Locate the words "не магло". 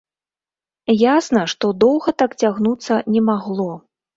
3.15-3.71